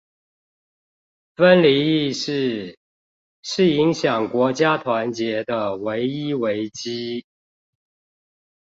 [1.35, 2.75] 分離意識，
[3.43, 7.23] 是影響國家團結的唯一危機